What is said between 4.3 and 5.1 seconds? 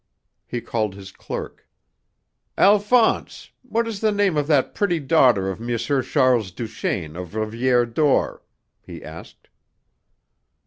of that pretty